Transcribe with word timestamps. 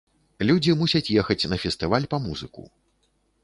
Людзі 0.51 0.73
мусяць 0.79 1.11
ехаць 1.23 1.47
на 1.53 1.61
фестываль 1.67 2.09
па 2.15 2.23
музыку. 2.27 2.61